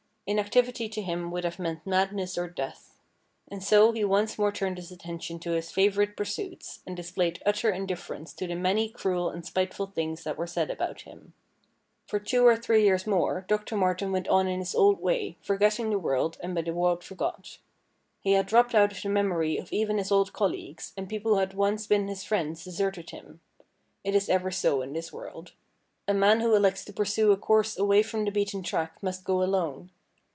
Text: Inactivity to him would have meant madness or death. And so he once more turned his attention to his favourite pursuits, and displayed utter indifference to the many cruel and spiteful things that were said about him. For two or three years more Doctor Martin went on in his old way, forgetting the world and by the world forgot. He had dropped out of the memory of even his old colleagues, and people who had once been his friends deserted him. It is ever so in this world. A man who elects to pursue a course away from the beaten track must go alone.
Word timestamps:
Inactivity 0.27 0.87
to 0.87 1.01
him 1.01 1.29
would 1.31 1.43
have 1.43 1.59
meant 1.59 1.85
madness 1.85 2.37
or 2.37 2.47
death. 2.49 2.95
And 3.49 3.61
so 3.61 3.91
he 3.91 4.05
once 4.05 4.37
more 4.37 4.51
turned 4.51 4.77
his 4.77 4.89
attention 4.89 5.39
to 5.39 5.51
his 5.51 5.71
favourite 5.71 6.15
pursuits, 6.15 6.79
and 6.87 6.95
displayed 6.95 7.43
utter 7.45 7.69
indifference 7.69 8.31
to 8.35 8.47
the 8.47 8.55
many 8.55 8.87
cruel 8.87 9.29
and 9.29 9.45
spiteful 9.45 9.87
things 9.87 10.23
that 10.23 10.37
were 10.37 10.47
said 10.47 10.71
about 10.71 11.01
him. 11.01 11.33
For 12.07 12.17
two 12.17 12.45
or 12.45 12.55
three 12.55 12.83
years 12.85 13.05
more 13.05 13.43
Doctor 13.49 13.75
Martin 13.75 14.13
went 14.13 14.29
on 14.29 14.47
in 14.47 14.59
his 14.59 14.73
old 14.73 15.01
way, 15.01 15.35
forgetting 15.43 15.89
the 15.89 15.99
world 15.99 16.37
and 16.39 16.55
by 16.55 16.61
the 16.61 16.73
world 16.73 17.03
forgot. 17.03 17.57
He 18.21 18.31
had 18.31 18.45
dropped 18.45 18.73
out 18.73 18.93
of 18.93 19.01
the 19.01 19.09
memory 19.09 19.57
of 19.57 19.73
even 19.73 19.97
his 19.97 20.13
old 20.13 20.31
colleagues, 20.31 20.93
and 20.95 21.09
people 21.09 21.33
who 21.33 21.39
had 21.39 21.55
once 21.55 21.87
been 21.87 22.07
his 22.07 22.23
friends 22.23 22.63
deserted 22.63 23.09
him. 23.09 23.41
It 24.05 24.15
is 24.15 24.29
ever 24.29 24.49
so 24.49 24.81
in 24.81 24.93
this 24.93 25.11
world. 25.11 25.51
A 26.07 26.13
man 26.13 26.39
who 26.39 26.55
elects 26.55 26.85
to 26.85 26.93
pursue 26.93 27.33
a 27.33 27.37
course 27.37 27.77
away 27.77 28.01
from 28.01 28.23
the 28.23 28.31
beaten 28.31 28.63
track 28.63 29.03
must 29.03 29.25
go 29.25 29.43
alone. 29.43 29.89